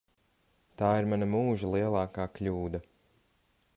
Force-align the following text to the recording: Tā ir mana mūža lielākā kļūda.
Tā 0.81 0.87
ir 1.01 1.09
mana 1.11 1.27
mūža 1.33 1.69
lielākā 1.75 2.25
kļūda. 2.39 2.83